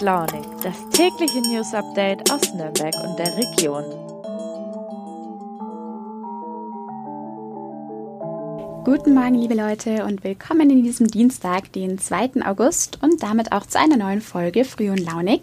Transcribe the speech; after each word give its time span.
Launig, 0.00 0.46
das 0.62 0.76
tägliche 0.92 1.42
News 1.42 1.74
Update 1.74 2.30
aus 2.32 2.54
Nürnberg 2.54 2.94
und 3.04 3.18
der 3.18 3.36
Region. 3.36 3.84
Guten 8.82 9.12
Morgen, 9.12 9.34
liebe 9.34 9.52
Leute, 9.52 10.06
und 10.06 10.24
willkommen 10.24 10.70
in 10.70 10.82
diesem 10.82 11.08
Dienstag, 11.08 11.70
den 11.74 11.98
2. 11.98 12.46
August 12.46 12.98
und 13.02 13.22
damit 13.22 13.52
auch 13.52 13.66
zu 13.66 13.78
einer 13.78 13.98
neuen 13.98 14.22
Folge 14.22 14.64
Früh 14.64 14.88
und 14.88 15.00
Launig. 15.00 15.42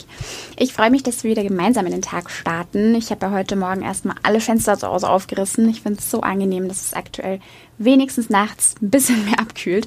Ich 0.58 0.74
freue 0.74 0.90
mich, 0.90 1.04
dass 1.04 1.24
wir 1.24 1.30
wieder 1.30 1.44
gemeinsam 1.44 1.86
in 1.86 1.92
den 1.92 2.02
Tag 2.02 2.32
starten. 2.32 2.96
Ich 2.96 3.12
habe 3.12 3.28
ja 3.28 3.32
heute 3.32 3.56
Morgen 3.56 3.84
erstmal 3.84 4.16
alle 4.24 4.42
Fenster 4.42 4.76
zu 4.76 4.88
Hause 4.88 5.08
aufgerissen. 5.08 5.70
Ich 5.70 5.82
finde 5.82 6.00
es 6.00 6.10
so 6.10 6.22
angenehm, 6.22 6.68
dass 6.68 6.84
es 6.84 6.94
aktuell 6.94 7.40
wenigstens 7.78 8.32
nachts 8.32 8.74
ein 8.82 8.90
bisschen 8.90 9.24
mehr 9.30 9.40
abkühlt 9.40 9.86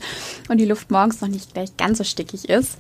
und 0.49 0.59
die 0.59 0.67
Luft 0.67 0.93
morgens 0.93 1.21
noch 1.21 1.29
nicht 1.29 1.55
gleich 1.55 1.77
ganz 1.77 1.99
so 1.99 2.05
stickig 2.05 2.49
ist. 2.49 2.79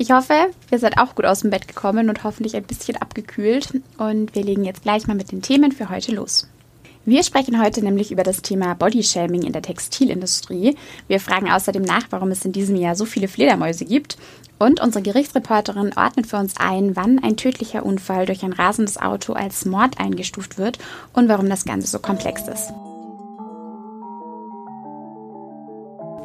Ich 0.00 0.12
hoffe, 0.12 0.32
ihr 0.70 0.78
seid 0.78 0.96
auch 0.96 1.14
gut 1.14 1.26
aus 1.26 1.40
dem 1.40 1.50
Bett 1.50 1.68
gekommen 1.68 2.08
und 2.08 2.24
hoffentlich 2.24 2.56
ein 2.56 2.62
bisschen 2.62 2.96
abgekühlt. 2.96 3.82
Und 3.98 4.34
wir 4.34 4.42
legen 4.42 4.64
jetzt 4.64 4.82
gleich 4.82 5.06
mal 5.06 5.14
mit 5.14 5.30
den 5.30 5.42
Themen 5.42 5.72
für 5.72 5.90
heute 5.90 6.12
los. 6.12 6.48
Wir 7.04 7.22
sprechen 7.22 7.62
heute 7.62 7.84
nämlich 7.84 8.10
über 8.10 8.22
das 8.22 8.40
Thema 8.40 8.74
Bodyshaming 8.74 9.42
in 9.42 9.52
der 9.52 9.60
Textilindustrie. 9.60 10.74
Wir 11.06 11.20
fragen 11.20 11.50
außerdem 11.50 11.82
nach, 11.82 12.06
warum 12.08 12.30
es 12.30 12.46
in 12.46 12.52
diesem 12.52 12.76
Jahr 12.76 12.94
so 12.94 13.04
viele 13.04 13.28
Fledermäuse 13.28 13.84
gibt. 13.84 14.16
Und 14.58 14.80
unsere 14.80 15.02
Gerichtsreporterin 15.02 15.92
ordnet 15.94 16.26
für 16.26 16.38
uns 16.38 16.54
ein, 16.56 16.96
wann 16.96 17.18
ein 17.22 17.36
tödlicher 17.36 17.84
Unfall 17.84 18.24
durch 18.24 18.42
ein 18.42 18.54
rasendes 18.54 18.96
Auto 18.96 19.34
als 19.34 19.66
Mord 19.66 20.00
eingestuft 20.00 20.56
wird 20.56 20.78
und 21.12 21.28
warum 21.28 21.50
das 21.50 21.66
Ganze 21.66 21.88
so 21.88 21.98
komplex 21.98 22.48
ist. 22.48 22.72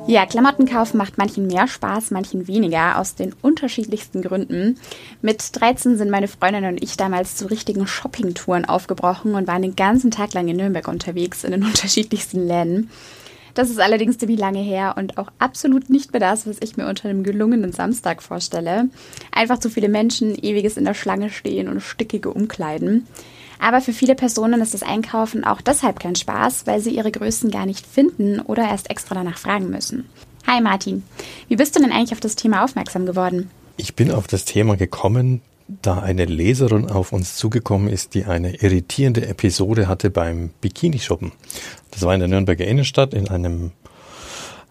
Ja, 0.08 0.28
Klamottenkauf 0.28 0.94
macht 0.94 1.18
manchen 1.18 1.48
mehr 1.48 1.68
Spaß, 1.68 2.12
manchen 2.12 2.48
weniger, 2.48 3.00
aus 3.00 3.16
den 3.16 3.34
unterschiedlichsten 3.42 4.22
Gründen. 4.22 4.78
Mit 5.24 5.60
13 5.60 5.98
sind 5.98 6.12
meine 6.12 6.28
Freundin 6.28 6.66
und 6.66 6.84
ich 6.84 6.96
damals 6.96 7.36
zu 7.36 7.50
richtigen 7.50 7.88
Shoppingtouren 7.88 8.66
aufgebrochen 8.66 9.34
und 9.34 9.48
waren 9.48 9.64
den 9.64 9.76
ganzen 9.76 10.12
Tag 10.12 10.36
lang 10.36 10.48
in 10.48 10.58
Nürnberg 10.58 10.88
unterwegs, 10.88 11.44
in 11.44 11.52
den 11.52 11.64
unterschiedlichsten 11.66 12.46
Läden. 12.48 12.92
Das 13.56 13.72
ist 13.72 13.80
allerdings 13.80 14.20
ziemlich 14.20 14.38
lange 14.38 14.60
her 14.60 14.94
und 14.96 15.18
auch 15.18 15.32
absolut 15.40 15.90
nicht 15.90 16.12
mehr 16.14 16.20
das, 16.20 16.46
was 16.46 16.58
ich 16.62 16.78
mir 16.78 16.88
unter 16.88 17.10
einem 17.10 17.24
gelungenen 17.24 17.72
Samstag 17.72 18.22
vorstelle. 18.22 18.90
Einfach 19.32 19.58
zu 19.58 19.72
viele 19.72 19.90
Menschen, 19.90 20.36
ewiges 20.36 20.78
in 20.78 20.86
der 20.86 20.94
Schlange 20.94 21.32
stehen 21.32 21.68
und 21.68 21.82
stickige 21.82 22.30
Umkleiden. 22.30 23.08
Aber 23.60 23.82
für 23.82 23.94
viele 23.94 24.16
Personen 24.16 24.62
ist 24.62 24.74
das 24.74 24.84
Einkaufen 24.84 25.44
auch 25.44 25.62
deshalb 25.62 26.00
kein 26.00 26.16
Spaß, 26.16 26.68
weil 26.68 26.80
sie 26.80 26.96
ihre 26.96 27.12
Größen 27.12 27.52
gar 27.52 27.66
nicht 27.66 27.86
finden 27.86 28.40
oder 28.40 28.64
erst 28.64 28.90
extra 28.90 29.16
danach 29.16 29.38
fragen 29.38 29.70
müssen. 29.70 30.10
Hi 30.48 30.62
Martin, 30.62 31.04
wie 31.48 31.56
bist 31.56 31.76
du 31.76 31.82
denn 31.82 31.92
eigentlich 31.92 32.14
auf 32.14 32.20
das 32.20 32.36
Thema 32.36 32.64
aufmerksam 32.64 33.06
geworden? 33.06 33.50
Ich 33.78 33.96
bin 33.96 34.12
auf 34.12 34.28
das 34.28 34.46
Thema 34.46 34.78
gekommen, 34.78 35.42
da 35.68 36.00
eine 36.00 36.26
Leserin 36.26 36.90
auf 36.90 37.12
uns 37.12 37.36
zugekommen 37.36 37.90
ist, 37.90 38.14
die 38.14 38.26
eine 38.26 38.56
irritierende 38.56 39.28
Episode 39.28 39.88
hatte 39.88 40.12
beim 40.12 40.52
Bikini-Shoppen. 40.62 41.32
Das 41.92 42.04
war 42.04 42.14
in 42.14 42.20
der 42.20 42.30
Nürnberger 42.30 42.66
Innenstadt 42.66 43.14
in 43.14 43.28
einem 43.30 43.72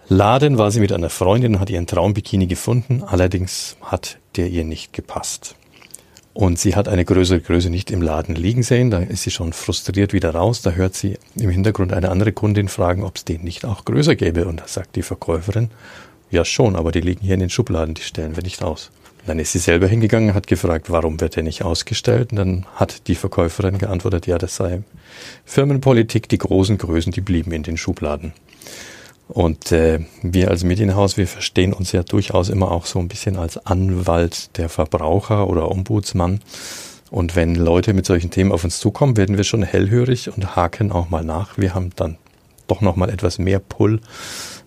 Laden 0.08 0.58
war 0.58 0.70
sie 0.70 0.80
mit 0.80 0.92
einer 0.92 1.08
Freundin 1.08 1.54
und 1.54 1.60
hat 1.60 1.70
ihren 1.70 1.86
Traumbikini 1.86 2.46
gefunden, 2.46 3.02
allerdings 3.02 3.76
hat 3.80 4.18
der 4.36 4.48
ihr 4.48 4.64
nicht 4.64 4.92
gepasst. 4.92 5.56
Und 6.34 6.58
sie 6.58 6.74
hat 6.74 6.88
eine 6.88 7.04
größere 7.04 7.40
Größe 7.40 7.70
nicht 7.70 7.92
im 7.92 8.02
Laden 8.02 8.34
liegen 8.34 8.64
sehen. 8.64 8.90
Da 8.90 8.98
ist 8.98 9.22
sie 9.22 9.30
schon 9.30 9.52
frustriert 9.52 10.12
wieder 10.12 10.34
raus. 10.34 10.62
Da 10.62 10.72
hört 10.72 10.94
sie 10.94 11.16
im 11.36 11.48
Hintergrund 11.48 11.92
eine 11.92 12.10
andere 12.10 12.32
Kundin 12.32 12.68
fragen, 12.68 13.04
ob 13.04 13.16
es 13.16 13.24
den 13.24 13.42
nicht 13.42 13.64
auch 13.64 13.84
größer 13.84 14.16
gäbe. 14.16 14.46
Und 14.46 14.58
da 14.60 14.66
sagt 14.66 14.96
die 14.96 15.02
Verkäuferin, 15.02 15.70
ja 16.32 16.44
schon, 16.44 16.74
aber 16.74 16.90
die 16.90 17.00
liegen 17.00 17.24
hier 17.24 17.34
in 17.34 17.40
den 17.40 17.50
Schubladen, 17.50 17.94
die 17.94 18.02
stellen 18.02 18.34
wir 18.34 18.42
nicht 18.42 18.64
aus. 18.64 18.90
Dann 19.26 19.38
ist 19.38 19.52
sie 19.52 19.58
selber 19.58 19.86
hingegangen, 19.86 20.34
hat 20.34 20.48
gefragt, 20.48 20.90
warum 20.90 21.20
wird 21.20 21.36
der 21.36 21.44
nicht 21.44 21.62
ausgestellt? 21.62 22.32
Und 22.32 22.36
dann 22.36 22.66
hat 22.74 23.06
die 23.06 23.14
Verkäuferin 23.14 23.78
geantwortet, 23.78 24.26
ja, 24.26 24.36
das 24.36 24.56
sei 24.56 24.82
Firmenpolitik, 25.46 26.28
die 26.28 26.38
großen 26.38 26.76
Größen, 26.76 27.12
die 27.12 27.22
blieben 27.22 27.52
in 27.52 27.62
den 27.62 27.76
Schubladen. 27.76 28.32
Und 29.28 29.72
äh, 29.72 30.00
wir 30.22 30.50
als 30.50 30.64
Medienhaus, 30.64 31.16
wir 31.16 31.26
verstehen 31.26 31.72
uns 31.72 31.92
ja 31.92 32.02
durchaus 32.02 32.50
immer 32.50 32.70
auch 32.70 32.86
so 32.86 32.98
ein 32.98 33.08
bisschen 33.08 33.36
als 33.36 33.56
Anwalt 33.66 34.56
der 34.58 34.68
Verbraucher 34.68 35.48
oder 35.48 35.70
Ombudsmann. 35.70 36.40
Und 37.10 37.36
wenn 37.36 37.54
Leute 37.54 37.94
mit 37.94 38.06
solchen 38.06 38.30
Themen 38.30 38.52
auf 38.52 38.64
uns 38.64 38.80
zukommen, 38.80 39.16
werden 39.16 39.36
wir 39.36 39.44
schon 39.44 39.62
hellhörig 39.62 40.34
und 40.34 40.56
haken 40.56 40.92
auch 40.92 41.10
mal 41.10 41.24
nach. 41.24 41.56
Wir 41.56 41.74
haben 41.74 41.90
dann 41.96 42.18
doch 42.66 42.80
noch 42.80 42.96
mal 42.96 43.10
etwas 43.10 43.38
mehr 43.38 43.60
Pull, 43.60 44.00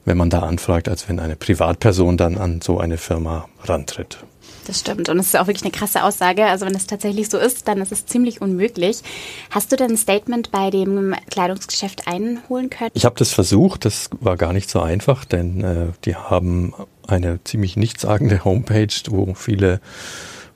wenn 0.06 0.18
man 0.18 0.30
da 0.30 0.40
anfragt, 0.40 0.88
als 0.88 1.10
wenn 1.10 1.20
eine 1.20 1.36
Privatperson 1.36 2.18
dann 2.18 2.38
an 2.38 2.62
so 2.62 2.80
eine 2.80 2.98
Firma 2.98 3.48
rantritt. 3.64 4.20
Das 4.68 4.82
stimmt. 4.82 5.08
Und 5.08 5.18
es 5.18 5.28
ist 5.28 5.38
auch 5.38 5.48
wirklich 5.48 5.64
eine 5.64 5.72
krasse 5.72 6.04
Aussage. 6.04 6.46
Also 6.46 6.66
wenn 6.66 6.76
es 6.76 6.88
tatsächlich 6.88 7.30
so 7.30 7.38
ist, 7.38 7.70
dann 7.70 7.80
ist 7.80 7.94
es 7.94 8.06
ziemlich 8.06 8.42
unmöglich. 8.42 9.02
Hast 9.50 9.72
du 9.72 9.78
denn 9.78 9.92
ein 9.92 9.98
Statement 9.98 10.52
bei 10.52 10.70
dem 10.70 11.16
Kleidungsgeschäft 11.32 12.06
einholen 12.06 12.70
können? 12.70 12.92
Ich 12.94 13.06
habe 13.06 13.16
das 13.18 13.32
versucht. 13.32 13.86
Das 13.86 14.10
war 14.20 14.36
gar 14.36 14.52
nicht 14.52 14.70
so 14.70 14.82
einfach, 14.82 15.24
denn 15.24 15.64
äh, 15.64 15.88
die 16.04 16.16
haben 16.18 16.74
eine 17.08 17.42
ziemlich 17.46 17.78
nichtssagende 17.78 18.44
Homepage, 18.44 18.94
wo 19.10 19.34
viele 19.36 19.80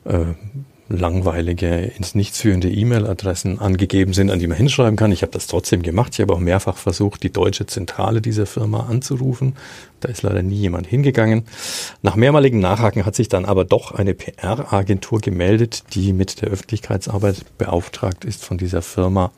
äh, 0.04 0.34
langweilige, 0.88 1.68
ins 1.96 2.14
Nichts 2.14 2.40
führende 2.40 2.70
E-Mail-Adressen 2.70 3.58
angegeben 3.58 4.12
sind, 4.12 4.30
an 4.30 4.38
die 4.38 4.46
man 4.46 4.56
hinschreiben 4.56 4.96
kann. 4.96 5.12
Ich 5.12 5.22
habe 5.22 5.32
das 5.32 5.46
trotzdem 5.46 5.82
gemacht. 5.82 6.14
Ich 6.14 6.20
habe 6.20 6.32
auch 6.34 6.38
mehrfach 6.38 6.76
versucht, 6.76 7.22
die 7.22 7.32
deutsche 7.32 7.66
Zentrale 7.66 8.20
dieser 8.20 8.46
Firma 8.46 8.86
anzurufen. 8.86 9.54
Da 10.00 10.08
ist 10.08 10.22
leider 10.22 10.42
nie 10.42 10.56
jemand 10.56 10.86
hingegangen. 10.86 11.44
Nach 12.02 12.16
mehrmaligen 12.16 12.60
Nachhaken 12.60 13.06
hat 13.06 13.14
sich 13.14 13.28
dann 13.28 13.44
aber 13.44 13.64
doch 13.64 13.92
eine 13.92 14.14
PR-Agentur 14.14 15.20
gemeldet, 15.20 15.84
die 15.94 16.12
mit 16.12 16.42
der 16.42 16.48
Öffentlichkeitsarbeit 16.48 17.58
beauftragt 17.58 18.24
ist 18.24 18.44
von 18.44 18.58
dieser 18.58 18.82
Firma. 18.82 19.32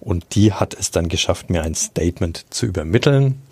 Und 0.00 0.34
die 0.34 0.52
hat 0.52 0.74
es 0.74 0.90
dann 0.90 1.08
geschafft, 1.08 1.50
mir 1.50 1.62
ein 1.62 1.74
Statement 1.74 2.46
zu 2.50 2.66
übermitteln. 2.66 3.42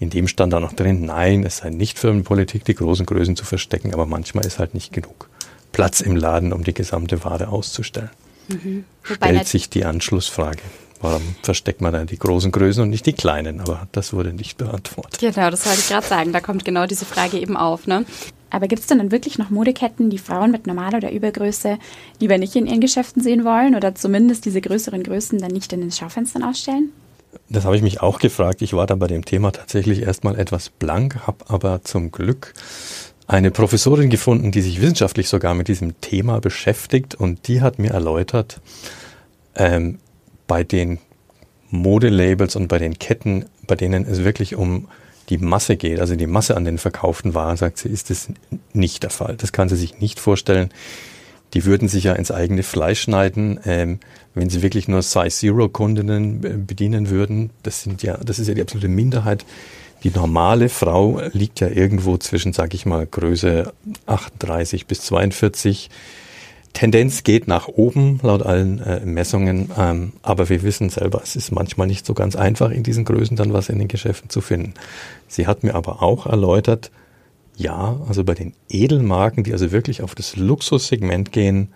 In 0.00 0.10
dem 0.10 0.26
stand 0.26 0.52
da 0.52 0.60
noch 0.60 0.72
drin, 0.72 1.04
nein, 1.04 1.44
es 1.44 1.58
sei 1.58 1.70
nicht 1.70 1.98
Firmenpolitik, 1.98 2.64
die 2.64 2.74
großen 2.74 3.06
Größen 3.06 3.36
zu 3.36 3.44
verstecken, 3.44 3.94
aber 3.94 4.06
manchmal 4.06 4.44
ist 4.44 4.58
halt 4.58 4.74
nicht 4.74 4.92
genug. 4.92 5.30
Platz 5.74 6.00
im 6.00 6.14
Laden, 6.14 6.52
um 6.52 6.62
die 6.62 6.72
gesamte 6.72 7.24
Ware 7.24 7.48
auszustellen. 7.48 8.10
Mhm. 8.48 8.84
Stellt 9.02 9.48
sich 9.48 9.68
die 9.68 9.84
Anschlussfrage. 9.84 10.62
Warum 11.00 11.34
versteckt 11.42 11.80
man 11.80 11.92
dann 11.92 12.06
die 12.06 12.18
großen 12.18 12.52
Größen 12.52 12.82
und 12.82 12.90
nicht 12.90 13.04
die 13.04 13.12
kleinen? 13.12 13.60
Aber 13.60 13.88
das 13.92 14.12
wurde 14.12 14.32
nicht 14.32 14.56
beantwortet. 14.56 15.18
Genau, 15.20 15.50
das 15.50 15.66
wollte 15.66 15.80
ich 15.80 15.88
gerade 15.88 16.06
sagen. 16.06 16.32
Da 16.32 16.40
kommt 16.40 16.64
genau 16.64 16.86
diese 16.86 17.04
Frage 17.04 17.38
eben 17.38 17.56
auf. 17.56 17.86
Ne? 17.88 18.06
Aber 18.50 18.68
gibt 18.68 18.82
es 18.82 18.86
denn 18.86 18.98
dann 18.98 19.10
wirklich 19.10 19.36
noch 19.36 19.50
Modeketten, 19.50 20.10
die 20.10 20.18
Frauen 20.18 20.52
mit 20.52 20.68
normaler 20.68 20.98
oder 20.98 21.10
Übergröße 21.10 21.76
lieber 22.20 22.38
nicht 22.38 22.54
in 22.54 22.66
ihren 22.66 22.80
Geschäften 22.80 23.20
sehen 23.20 23.44
wollen 23.44 23.74
oder 23.74 23.96
zumindest 23.96 24.44
diese 24.44 24.60
größeren 24.60 25.02
Größen 25.02 25.40
dann 25.40 25.50
nicht 25.50 25.72
in 25.72 25.80
den 25.80 25.90
Schaufenstern 25.90 26.44
ausstellen? 26.44 26.90
Das 27.48 27.64
habe 27.64 27.74
ich 27.74 27.82
mich 27.82 28.00
auch 28.00 28.20
gefragt. 28.20 28.62
Ich 28.62 28.72
war 28.72 28.86
da 28.86 28.94
bei 28.94 29.08
dem 29.08 29.24
Thema 29.24 29.50
tatsächlich 29.50 30.02
erstmal 30.02 30.38
etwas 30.38 30.70
blank, 30.70 31.26
habe 31.26 31.44
aber 31.48 31.82
zum 31.82 32.12
Glück 32.12 32.54
eine 33.26 33.50
Professorin 33.50 34.10
gefunden, 34.10 34.50
die 34.50 34.60
sich 34.60 34.80
wissenschaftlich 34.80 35.28
sogar 35.28 35.54
mit 35.54 35.68
diesem 35.68 36.00
Thema 36.00 36.40
beschäftigt 36.40 37.14
und 37.14 37.48
die 37.48 37.62
hat 37.62 37.78
mir 37.78 37.92
erläutert, 37.92 38.60
ähm, 39.54 39.98
bei 40.46 40.62
den 40.62 40.98
Modelabels 41.70 42.56
und 42.56 42.68
bei 42.68 42.78
den 42.78 42.98
Ketten, 42.98 43.46
bei 43.66 43.76
denen 43.76 44.06
es 44.06 44.24
wirklich 44.24 44.56
um 44.56 44.88
die 45.30 45.38
Masse 45.38 45.76
geht, 45.76 46.00
also 46.00 46.16
die 46.16 46.26
Masse 46.26 46.56
an 46.56 46.64
den 46.64 46.76
verkauften 46.76 47.34
Waren, 47.34 47.56
sagt 47.56 47.78
sie, 47.78 47.88
ist 47.88 48.10
das 48.10 48.28
nicht 48.74 49.02
der 49.02 49.10
Fall. 49.10 49.36
Das 49.36 49.52
kann 49.52 49.70
sie 49.70 49.76
sich 49.76 50.00
nicht 50.00 50.20
vorstellen. 50.20 50.70
Die 51.54 51.64
würden 51.64 51.88
sich 51.88 52.04
ja 52.04 52.12
ins 52.12 52.30
eigene 52.30 52.62
Fleisch 52.62 53.00
schneiden, 53.00 53.58
ähm, 53.64 54.00
wenn 54.34 54.50
sie 54.50 54.60
wirklich 54.60 54.86
nur 54.86 55.02
Size 55.02 55.30
Zero 55.30 55.68
Kundinnen 55.68 56.44
äh, 56.44 56.56
bedienen 56.58 57.08
würden. 57.08 57.50
Das 57.62 57.82
sind 57.82 58.02
ja, 58.02 58.18
das 58.18 58.38
ist 58.38 58.48
ja 58.48 58.54
die 58.54 58.60
absolute 58.60 58.88
Minderheit 58.88 59.46
die 60.04 60.10
normale 60.10 60.68
Frau 60.68 61.20
liegt 61.32 61.60
ja 61.60 61.68
irgendwo 61.68 62.18
zwischen, 62.18 62.52
sag 62.52 62.74
ich 62.74 62.84
mal, 62.84 63.06
Größe 63.06 63.72
38 64.06 64.86
bis 64.86 65.00
42. 65.00 65.88
Tendenz 66.74 67.22
geht 67.22 67.48
nach 67.48 67.68
oben 67.68 68.20
laut 68.22 68.42
allen 68.42 68.80
äh, 68.80 69.00
Messungen, 69.06 69.70
ähm, 69.78 70.12
aber 70.22 70.48
wir 70.50 70.62
wissen 70.62 70.90
selber, 70.90 71.20
es 71.22 71.36
ist 71.36 71.52
manchmal 71.52 71.86
nicht 71.86 72.04
so 72.04 72.12
ganz 72.12 72.36
einfach 72.36 72.70
in 72.70 72.82
diesen 72.82 73.04
Größen 73.04 73.36
dann 73.36 73.52
was 73.52 73.68
in 73.68 73.78
den 73.78 73.88
Geschäften 73.88 74.28
zu 74.28 74.40
finden. 74.40 74.74
Sie 75.26 75.46
hat 75.46 75.62
mir 75.62 75.74
aber 75.74 76.02
auch 76.02 76.26
erläutert, 76.26 76.90
ja, 77.56 77.96
also 78.08 78.24
bei 78.24 78.34
den 78.34 78.52
Edelmarken, 78.68 79.44
die 79.44 79.52
also 79.52 79.72
wirklich 79.72 80.02
auf 80.02 80.14
das 80.14 80.36
Luxussegment 80.36 81.32
gehen, 81.32 81.68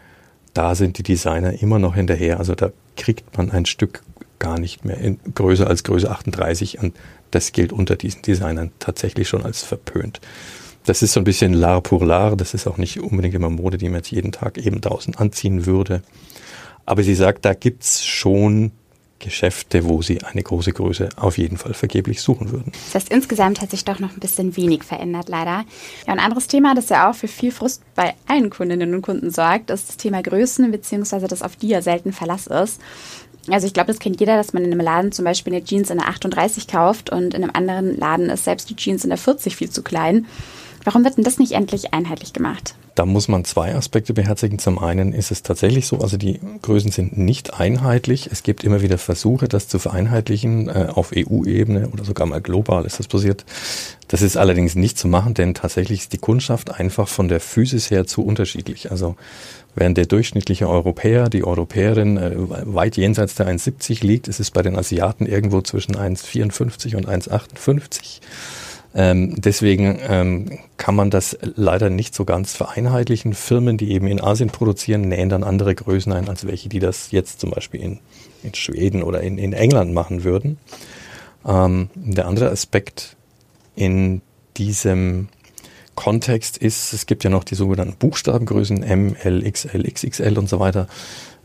da 0.53 0.75
sind 0.75 0.99
die 0.99 1.05
Designer 1.05 1.63
immer 1.63 1.79
noch 1.79 1.95
hinterher. 1.95 2.41
Also 2.41 2.57
da 2.57 2.73
kriegt 2.97 3.39
man 3.39 3.53
ein 3.53 3.65
Stück 3.65 4.03
gar 4.39 4.59
nicht 4.59 4.85
mehr 4.85 4.99
in, 4.99 5.19
größer 5.35 5.67
als 5.67 5.85
Größe 5.85 6.11
38 6.11 6.79
und 6.81 6.95
das 7.31 7.53
gilt 7.53 7.73
unter 7.73 7.97
diesen 7.97 8.23
Designern 8.23 8.73
tatsächlich 8.79 9.29
schon 9.29 9.45
als 9.45 9.63
verpönt. 9.63 10.21
Das 10.85 11.03
ist 11.03 11.13
so 11.13 11.21
ein 11.21 11.25
bisschen 11.25 11.55
l'art 11.55 11.83
pour 11.83 12.03
l'art, 12.03 12.37
das 12.37 12.55
ist 12.55 12.67
auch 12.67 12.79
nicht 12.79 13.01
unbedingt 13.01 13.35
immer 13.35 13.51
Mode, 13.51 13.77
die 13.77 13.89
man 13.89 13.97
jetzt 13.97 14.11
jeden 14.11 14.33
Tag 14.33 14.57
eben 14.57 14.81
draußen 14.81 15.17
anziehen 15.17 15.67
würde. 15.67 16.03
Aber 16.87 17.03
sie 17.03 17.15
sagt, 17.15 17.45
da 17.45 17.53
gibt's 17.53 18.07
schon 18.07 18.73
Geschäfte, 19.19 19.85
wo 19.85 20.01
sie 20.01 20.23
eine 20.23 20.43
große 20.43 20.73
Größe 20.73 21.09
auf 21.17 21.39
jeden 21.39 21.57
Fall 21.57 21.75
vergeblich 21.75 22.21
suchen 22.21 22.51
würden. 22.53 22.73
Das 22.87 22.95
heißt, 22.95 23.09
insgesamt 23.11 23.61
hat 23.61 23.71
sich 23.71 23.85
doch 23.85 23.99
noch 23.99 24.13
ein 24.13 24.21
bisschen 24.21 24.57
wenig 24.57 24.85
verändert, 24.85 25.29
leider. 25.29 25.65
Ja, 26.07 26.13
ein 26.13 26.21
anderes 26.21 26.47
Thema, 26.47 26.75
das 26.75 26.89
ja 26.89 27.11
auch 27.11 27.15
für 27.15 27.29
viel 27.29 27.51
Frust 27.51 27.83
bei 27.95 28.15
allen 28.27 28.51
Kundinnen 28.51 28.95
und 28.95 29.03
Kunden 29.03 29.31
sorgt, 29.31 29.71
ist 29.71 29.89
das 29.89 29.97
Thema 29.97 30.23
Größen, 30.23 30.71
beziehungsweise 30.71 31.27
das 31.27 31.43
auf 31.43 31.57
die 31.57 31.69
ja 31.69 31.83
selten 31.83 32.13
Verlass 32.13 32.47
ist. 32.47 32.81
Also 33.51 33.67
ich 33.67 33.75
glaube, 33.75 33.89
das 33.89 33.99
kennt 33.99 34.21
jeder, 34.21 34.37
dass 34.37 34.53
man 34.53 34.65
in 34.65 34.73
einem 34.73 34.81
Laden 34.81 35.13
zum 35.13 35.25
Beispiel 35.25 35.55
eine 35.55 35.65
Jeans 35.65 35.91
in 35.91 35.99
der 35.99 36.09
38 36.09 36.67
kauft 36.67 37.11
und 37.11 37.35
in 37.35 37.43
einem 37.43 37.53
anderen 37.55 37.97
Laden 37.97 38.31
ist 38.31 38.45
selbst 38.45 38.69
die 38.71 38.77
Jeans 38.77 39.05
in 39.05 39.11
der 39.11 39.19
40 39.19 39.57
viel 39.57 39.71
zu 39.71 39.83
klein. 39.83 40.27
Warum 40.85 41.05
wird 41.05 41.17
denn 41.17 41.25
das 41.25 41.39
nicht 41.39 41.53
endlich 41.53 41.93
einheitlich 41.93 42.33
gemacht? 42.33 42.75
Da 42.99 43.07
muss 43.07 43.29
man 43.29 43.45
zwei 43.45 43.77
Aspekte 43.77 44.13
beherzigen. 44.13 44.59
Zum 44.59 44.81
einen 44.81 45.13
ist 45.13 45.31
es 45.31 45.45
tatsächlich 45.45 45.87
so, 45.87 45.99
also 46.01 46.17
die 46.17 46.41
Größen 46.63 46.91
sind 46.91 47.17
nicht 47.17 47.55
einheitlich. 47.55 48.29
Es 48.33 48.43
gibt 48.43 48.65
immer 48.65 48.83
wieder 48.83 48.99
Versuche, 48.99 49.47
das 49.47 49.69
zu 49.69 49.79
vereinheitlichen. 49.79 50.69
Äh, 50.69 50.89
auf 50.93 51.13
EU-Ebene 51.15 51.91
oder 51.91 52.03
sogar 52.03 52.27
mal 52.27 52.41
global 52.41 52.85
ist 52.87 52.99
das 52.99 53.07
passiert. 53.07 53.45
Das 54.09 54.21
ist 54.21 54.37
allerdings 54.37 54.75
nicht 54.75 54.99
zu 54.99 55.07
machen, 55.07 55.35
denn 55.35 55.55
tatsächlich 55.55 56.01
ist 56.01 56.13
die 56.13 56.19
Kundschaft 56.19 56.75
einfach 56.75 57.07
von 57.07 57.29
der 57.29 57.39
Physis 57.39 57.89
her 57.93 58.05
zu 58.09 58.25
unterschiedlich. 58.25 58.91
Also 58.91 59.15
während 59.77 59.97
der 59.97 60.07
durchschnittliche 60.07 60.69
Europäer, 60.69 61.29
die 61.29 61.45
Europäerin 61.45 62.17
äh, 62.17 62.33
weit 62.37 62.97
jenseits 62.97 63.37
der 63.37 63.47
1,70 63.47 64.05
liegt, 64.05 64.27
ist 64.27 64.41
es 64.41 64.51
bei 64.51 64.63
den 64.63 64.77
Asiaten 64.77 65.25
irgendwo 65.25 65.61
zwischen 65.61 65.95
1,54 65.95 66.97
und 66.97 67.09
1,58. 67.09 68.19
Ähm, 68.95 69.35
deswegen 69.37 69.99
ähm, 70.09 70.59
kann 70.77 70.95
man 70.95 71.11
das 71.11 71.39
leider 71.41 71.91
nicht 71.91 72.15
so 72.15 72.25
ganz 72.25 72.55
vereinheitlichen. 72.55 73.35
Firmen, 73.35 73.77
die 73.77 73.93
eben 73.93 74.07
in 74.07 74.21
Asien 74.21 74.51
produzieren, 74.51 75.03
nähen 75.03 75.29
dann 75.29 75.45
andere 75.45 75.75
Größen 75.75 76.13
ein, 76.13 76.29
als 76.29 76.47
welche, 76.47 76.69
die 76.69 76.81
das 76.81 77.11
jetzt 77.11 77.41
zum 77.41 77.51
Beispiel 77.51 77.81
in, 77.83 77.99
in 78.43 78.55
Schweden 78.55 79.03
oder 79.03 79.21
in, 79.21 79.39
in 79.39 79.53
England 79.53 79.93
machen 79.93 80.25
würden. 80.25 80.59
Ähm, 81.47 81.91
der 81.95 82.27
andere 82.27 82.51
Aspekt 82.51 83.17
in 83.77 84.23
diesem 84.57 85.29
Kontext 85.95 86.57
ist, 86.57 86.93
es 86.93 87.07
gibt 87.07 87.25
ja 87.25 87.31
noch 87.31 87.45
die 87.45 87.57
sogenannten 87.57 87.97
Buchstabengrößen 87.99 88.83
M, 88.83 89.17
L, 89.23 89.51
XL, 89.51 89.83
XXL 89.83 90.39
und 90.39 90.49
so 90.49 90.61
weiter. 90.61 90.87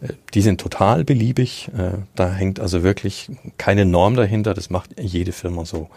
Äh, 0.01 0.13
die 0.33 0.41
sind 0.41 0.61
total 0.61 1.03
beliebig. 1.03 1.69
Äh, 1.77 1.97
da 2.15 2.31
hängt 2.31 2.59
also 2.59 2.83
wirklich 2.83 3.29
keine 3.57 3.85
Norm 3.85 4.15
dahinter. 4.15 4.53
Das 4.53 4.69
macht 4.69 4.91
jede 4.99 5.31
Firma 5.31 5.65
so 5.65 5.89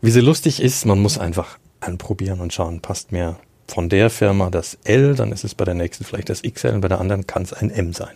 wie 0.00 0.10
sie 0.10 0.20
lustig 0.20 0.60
ist, 0.60 0.84
man 0.84 1.00
muss 1.00 1.18
einfach 1.18 1.58
anprobieren 1.80 2.40
und 2.40 2.52
schauen, 2.52 2.80
passt 2.80 3.12
mir 3.12 3.36
von 3.68 3.88
der 3.88 4.10
Firma 4.10 4.50
das 4.50 4.78
L, 4.84 5.14
dann 5.14 5.32
ist 5.32 5.44
es 5.44 5.54
bei 5.54 5.64
der 5.64 5.74
nächsten 5.74 6.04
vielleicht 6.04 6.28
das 6.28 6.42
XL 6.42 6.74
und 6.74 6.80
bei 6.80 6.88
der 6.88 7.00
anderen 7.00 7.26
kann 7.26 7.42
es 7.42 7.52
ein 7.52 7.70
M 7.70 7.92
sein. 7.92 8.14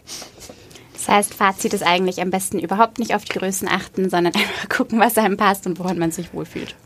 Das 0.93 1.09
heißt, 1.09 1.35
Fazit 1.35 1.73
ist 1.73 1.83
eigentlich 1.83 2.21
am 2.21 2.31
besten 2.31 2.59
überhaupt 2.59 2.99
nicht 2.99 3.15
auf 3.15 3.25
die 3.25 3.39
Größen 3.39 3.69
achten, 3.69 4.11
sondern 4.11 4.35
einfach 4.35 4.69
gucken, 4.69 5.01
was 5.01 5.17
einem 5.19 5.37
passt 5.37 5.67
und 5.67 5.79
woran 5.79 5.99
man 5.99 6.13
sich 6.13 6.35
wohlfühlt. 6.35 6.77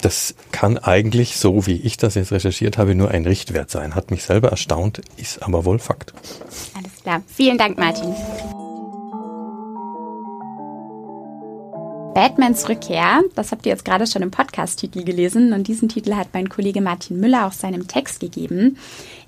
Das 0.00 0.34
kann 0.50 0.78
eigentlich, 0.78 1.36
so 1.36 1.66
wie 1.66 1.76
ich 1.76 1.98
das 1.98 2.14
jetzt 2.14 2.32
recherchiert 2.32 2.78
habe, 2.78 2.94
nur 2.94 3.10
ein 3.10 3.26
Richtwert 3.26 3.70
sein. 3.70 3.94
Hat 3.94 4.10
mich 4.10 4.24
selber 4.24 4.48
erstaunt, 4.48 5.02
ist 5.18 5.42
aber 5.42 5.66
wohl 5.66 5.78
Fakt. 5.78 6.14
Alles 6.74 7.02
klar. 7.02 7.22
Vielen 7.26 7.58
Dank, 7.58 7.76
Martin. 7.76 8.14
Batmans 12.14 12.68
Rückkehr, 12.68 13.22
das 13.36 13.52
habt 13.52 13.64
ihr 13.64 13.70
jetzt 13.70 13.84
gerade 13.84 14.04
schon 14.04 14.22
im 14.22 14.32
Podcast-Titel 14.32 15.04
gelesen 15.04 15.52
und 15.52 15.68
diesen 15.68 15.88
Titel 15.88 16.14
hat 16.14 16.28
mein 16.32 16.48
Kollege 16.48 16.80
Martin 16.80 17.20
Müller 17.20 17.46
auch 17.46 17.52
seinem 17.52 17.86
Text 17.86 18.18
gegeben. 18.18 18.78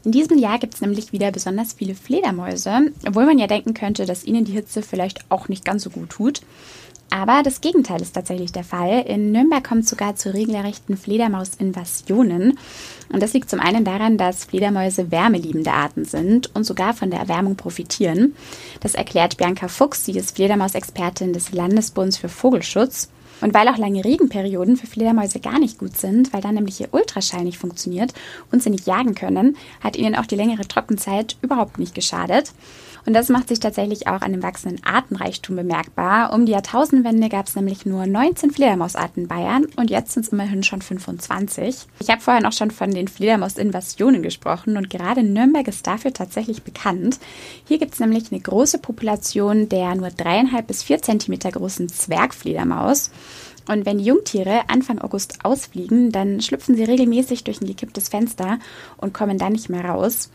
In 0.05 0.11
diesem 0.11 0.37
Jahr 0.37 0.59
gibt 0.59 0.75
es 0.75 0.81
nämlich 0.81 1.13
wieder 1.13 1.31
besonders 1.31 1.75
viele 1.75 1.95
Fledermäuse, 1.95 2.93
obwohl 3.07 3.25
man 3.25 3.39
ja 3.39 3.47
denken 3.47 3.73
könnte, 3.73 4.05
dass 4.05 4.25
ihnen 4.25 4.45
die 4.45 4.53
Hitze 4.53 4.83
vielleicht 4.83 5.25
auch 5.31 5.49
nicht 5.49 5.65
ganz 5.65 5.85
so 5.85 5.91
gut 5.91 6.11
tut. 6.11 6.41
Aber 7.13 7.43
das 7.43 7.61
Gegenteil 7.61 8.01
ist 8.01 8.15
tatsächlich 8.15 8.53
der 8.53 8.65
Fall. 8.65 9.03
In 9.03 9.33
Nürnberg 9.33 9.63
kommt 9.63 9.87
sogar 9.87 10.17
zu 10.17 10.33
regelrechten 10.33 10.97
Fledermausinvasionen. 10.97 12.59
Und 13.13 13.23
das 13.23 13.35
liegt 13.35 13.51
zum 13.51 13.61
einen 13.61 13.85
daran, 13.85 14.17
dass 14.17 14.47
Fledermäuse 14.47 15.11
wärmeliebende 15.11 15.73
Arten 15.73 16.07
sind 16.07 16.57
und 16.57 16.65
sogar 16.65 16.95
von 16.95 17.11
der 17.11 17.21
Erwärmung 17.21 17.57
profitieren. 17.57 18.35
Das 18.81 18.95
erklärt 18.95 19.37
Bianca 19.37 19.69
Fuchs, 19.69 20.07
sie 20.07 20.13
ist 20.13 20.37
Fledermausexpertin 20.37 21.35
des 21.35 21.53
Landesbunds 21.53 22.17
für 22.17 22.31
Vogelschutz. 22.31 23.11
Und 23.43 23.53
weil 23.53 23.69
auch 23.69 23.77
lange 23.77 24.05
Regenperioden 24.05 24.77
für 24.77 24.87
Fledermäuse 24.87 25.41
gar 25.41 25.59
nicht 25.59 25.79
gut 25.79 25.99
sind, 25.99 26.33
weil 26.33 26.41
dann 26.41 26.55
nämlich 26.55 26.81
ihr 26.81 26.89
Ultraschall 26.93 27.43
nicht 27.43 27.59
funktioniert 27.59 28.15
und 28.51 28.63
sie 28.63 28.71
nicht 28.71 28.87
jagen 28.87 29.15
können, 29.15 29.59
hat 29.83 29.97
ihnen 29.97 30.15
auch 30.15 30.27
die 30.27 30.37
längere 30.37 30.67
Trockenzeit 30.67 31.37
überhaupt 31.43 31.79
nicht 31.79 31.95
geschadet. 31.95 32.53
Und 33.05 33.15
das 33.15 33.29
macht 33.29 33.49
sich 33.49 33.59
tatsächlich 33.59 34.07
auch 34.07 34.23
an 34.23 34.33
dem 34.33 34.43
wachsenden 34.43 34.85
Artenreichtum 34.85 35.57
bemerkbar. 35.57 36.33
Um 36.33 36.47
die 36.47 36.53
Jahrtausendwende 36.53 37.29
gab 37.29 37.49
es 37.49 37.57
nämlich 37.57 37.85
nur 37.85 38.07
19 38.07 38.53
Fledermausarten 38.53 39.25
in 39.25 39.29
Bayern 39.29 39.67
und 39.77 39.91
jetzt 39.91 40.13
sind 40.13 40.27
es 40.27 40.33
immerhin 40.33 40.63
schon 40.63 40.83
25. 40.83 41.87
Ich 41.99 42.11
habe 42.11 42.21
vorher 42.21 42.43
noch 42.43 42.53
schon 42.53 42.71
von 42.71 42.93
den 42.93 43.09
Fledermausinvasionen 43.09 44.23
gesprochen 44.23 44.77
und 44.77 44.89
gerade 44.89 45.23
Nürnberg 45.23 45.67
ist 45.67 45.87
dafür 45.87 46.13
tatsächlich 46.13 46.63
bekannt. 46.63 47.19
Hier 47.67 47.79
gibt 47.79 47.95
es 47.95 48.01
nämlich 48.01 48.31
eine 48.31 48.41
große 48.41 48.79
Population 48.79 49.69
der 49.69 49.95
nur 49.95 50.11
dreieinhalb 50.11 50.67
bis 50.67 50.83
vier 50.83 51.03
Zentimeter 51.03 51.51
großen 51.51 51.89
Zwergfledermaus. 51.89 53.11
Und 53.69 53.87
wenn 53.87 53.99
die 53.99 54.05
Jungtiere 54.05 54.63
Anfang 54.69 54.99
August 54.99 55.45
ausfliegen, 55.45 56.11
dann 56.11 56.41
schlüpfen 56.41 56.75
sie 56.75 56.85
regelmäßig 56.85 57.45
durch 57.45 57.61
ein 57.61 57.67
gekipptes 57.67 58.09
Fenster 58.09 58.59
und 58.97 59.15
kommen 59.15 59.39
dann 59.39 59.53
nicht 59.53 59.69
mehr 59.69 59.85
raus. 59.85 60.31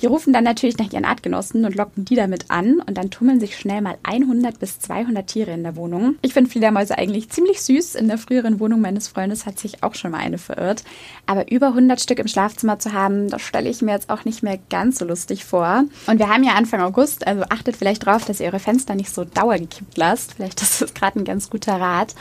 Die 0.00 0.06
rufen 0.06 0.32
dann 0.32 0.44
natürlich 0.44 0.78
nach 0.78 0.92
ihren 0.92 1.04
Artgenossen 1.04 1.64
und 1.64 1.74
locken 1.74 2.04
die 2.04 2.14
damit 2.14 2.50
an 2.50 2.80
und 2.80 2.96
dann 2.96 3.10
tummeln 3.10 3.40
sich 3.40 3.58
schnell 3.58 3.80
mal 3.80 3.98
100 4.04 4.58
bis 4.58 4.78
200 4.78 5.26
Tiere 5.26 5.50
in 5.50 5.64
der 5.64 5.76
Wohnung. 5.76 6.16
Ich 6.22 6.34
finde 6.34 6.50
Fledermäuse 6.50 6.96
eigentlich 6.96 7.30
ziemlich 7.30 7.60
süß. 7.62 7.96
In 7.96 8.06
der 8.06 8.18
früheren 8.18 8.60
Wohnung 8.60 8.80
meines 8.80 9.08
Freundes 9.08 9.44
hat 9.44 9.58
sich 9.58 9.82
auch 9.82 9.94
schon 9.94 10.12
mal 10.12 10.18
eine 10.18 10.38
verirrt. 10.38 10.84
Aber 11.26 11.50
über 11.50 11.68
100 11.68 12.00
Stück 12.00 12.20
im 12.20 12.28
Schlafzimmer 12.28 12.78
zu 12.78 12.92
haben, 12.92 13.28
das 13.28 13.42
stelle 13.42 13.68
ich 13.68 13.82
mir 13.82 13.92
jetzt 13.92 14.10
auch 14.10 14.24
nicht 14.24 14.42
mehr 14.42 14.58
ganz 14.70 14.98
so 14.98 15.04
lustig 15.04 15.44
vor. 15.44 15.84
Und 16.06 16.18
wir 16.18 16.28
haben 16.28 16.44
ja 16.44 16.52
Anfang 16.52 16.80
August, 16.80 17.26
also 17.26 17.42
achtet 17.48 17.76
vielleicht 17.76 18.06
drauf, 18.06 18.24
dass 18.24 18.40
ihr 18.40 18.46
eure 18.46 18.60
Fenster 18.60 18.94
nicht 18.94 19.12
so 19.12 19.24
dauergekippt 19.24 19.96
lasst. 19.96 20.34
Vielleicht 20.34 20.62
ist 20.62 20.80
das 20.80 20.94
gerade 20.94 21.18
ein 21.18 21.24
ganz 21.24 21.50
guter 21.50 21.80
Rat. 21.80 22.14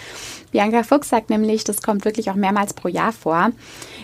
Bianca 0.51 0.81
Fuchs 0.83 1.09
sagt 1.09 1.29
nämlich, 1.29 1.63
das 1.63 1.81
kommt 1.81 2.05
wirklich 2.05 2.31
auch 2.31 2.35
mehrmals 2.35 2.73
pro 2.73 2.87
Jahr 2.87 3.11
vor. 3.11 3.51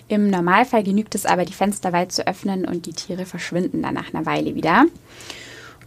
Im 0.10 0.30
Normalfall 0.30 0.84
genügt 0.84 1.16
es 1.16 1.26
aber, 1.26 1.46
die 1.46 1.54
Fenster 1.54 1.94
weit 1.94 2.12
zu 2.12 2.28
öffnen 2.28 2.66
und 2.66 2.86
die 2.86 2.94
Tiere 2.94 3.26
verschwinden 3.26 3.63
dann 3.72 3.94
nach 3.94 4.14
einer 4.14 4.26
Weile 4.26 4.56
wieder. 4.56 4.86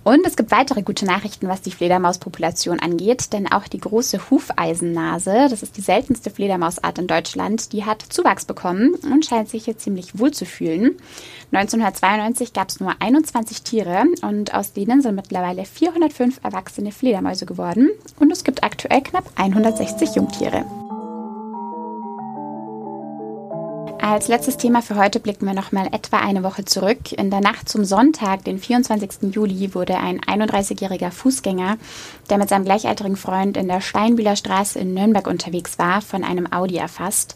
Und 0.06 0.25
es 0.25 0.37
gibt 0.37 0.52
weitere 0.52 0.82
gute 0.82 1.05
Nachrichten, 1.05 1.49
was 1.49 1.62
die 1.62 1.73
Fledermauspopulation 1.73 2.78
angeht, 2.78 3.32
denn 3.32 3.50
auch 3.50 3.66
die 3.66 3.80
große 3.80 4.30
Hufeisennase, 4.30 5.49
das 5.50 5.64
ist 5.64 5.76
die 5.76 5.80
seltenste 5.80 6.30
Fledermausart 6.30 7.00
in 7.00 7.09
Deutschland, 7.09 7.73
die 7.73 7.85
hat 7.85 8.02
Zuwachs 8.02 8.45
bekommen 8.45 8.95
und 9.02 9.26
scheint 9.26 9.49
sich 9.49 9.64
hier 9.64 9.78
ziemlich 9.78 10.16
wohl 10.16 10.30
zu 10.30 10.45
fühlen. 10.45 10.95
1992 11.50 12.52
gab 12.52 12.68
es 12.68 12.78
nur 12.78 12.95
21 13.00 13.62
Tiere 13.62 14.04
und 14.23 14.54
aus 14.54 14.73
denen 14.73 15.02
sind 15.02 15.16
mittlerweile 15.16 15.64
405 15.64 16.38
erwachsene 16.45 16.92
Fledermäuse 16.92 17.45
geworden 17.45 17.90
und 18.21 18.30
es 18.30 18.45
gibt 18.45 18.62
aktuell 18.62 19.02
knapp 19.02 19.28
160 19.35 20.14
Jungtiere. 20.14 20.64
Als 24.08 24.28
letztes 24.28 24.56
Thema 24.56 24.82
für 24.82 24.94
heute 24.94 25.18
blicken 25.18 25.46
wir 25.46 25.52
noch 25.52 25.72
mal 25.72 25.88
etwa 25.90 26.18
eine 26.18 26.44
Woche 26.44 26.64
zurück. 26.64 27.10
In 27.10 27.28
der 27.28 27.40
Nacht 27.40 27.68
zum 27.68 27.84
Sonntag, 27.84 28.44
den 28.44 28.60
24. 28.60 29.34
Juli, 29.34 29.75
wurde 29.75 29.96
ein 29.96 30.20
31-jähriger 30.20 31.10
Fußgänger, 31.10 31.76
der 32.30 32.38
mit 32.38 32.48
seinem 32.48 32.64
gleichaltrigen 32.64 33.16
Freund 33.16 33.56
in 33.56 33.66
der 33.66 33.80
Steinbühler 33.80 34.36
Straße 34.36 34.78
in 34.78 34.94
Nürnberg 34.94 35.26
unterwegs 35.26 35.80
war, 35.80 36.02
von 36.02 36.22
einem 36.22 36.46
Audi 36.52 36.76
erfasst. 36.76 37.34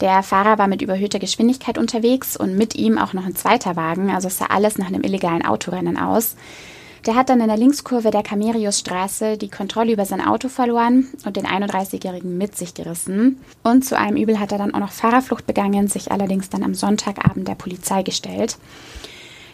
Der 0.00 0.24
Fahrer 0.24 0.58
war 0.58 0.66
mit 0.66 0.82
überhöhter 0.82 1.20
Geschwindigkeit 1.20 1.78
unterwegs 1.78 2.36
und 2.36 2.58
mit 2.58 2.74
ihm 2.74 2.98
auch 2.98 3.12
noch 3.12 3.24
ein 3.24 3.36
zweiter 3.36 3.76
Wagen, 3.76 4.10
also 4.10 4.28
sah 4.28 4.46
alles 4.46 4.78
nach 4.78 4.88
einem 4.88 5.04
illegalen 5.04 5.46
Autorennen 5.46 5.96
aus. 5.96 6.34
Der 7.06 7.16
hat 7.16 7.30
dann 7.30 7.40
in 7.40 7.48
der 7.48 7.56
Linkskurve 7.56 8.12
der 8.12 8.22
Cameriusstraße 8.22 9.36
die 9.36 9.50
Kontrolle 9.50 9.92
über 9.92 10.04
sein 10.04 10.20
Auto 10.20 10.48
verloren 10.48 11.08
und 11.24 11.36
den 11.36 11.46
31-Jährigen 11.46 12.38
mit 12.38 12.56
sich 12.56 12.74
gerissen. 12.74 13.40
Und 13.64 13.84
zu 13.84 13.98
einem 13.98 14.16
Übel 14.16 14.38
hat 14.38 14.52
er 14.52 14.58
dann 14.58 14.72
auch 14.72 14.78
noch 14.78 14.92
Fahrerflucht 14.92 15.46
begangen, 15.46 15.88
sich 15.88 16.12
allerdings 16.12 16.48
dann 16.48 16.62
am 16.62 16.74
Sonntagabend 16.74 17.48
der 17.48 17.56
Polizei 17.56 18.04
gestellt. 18.04 18.56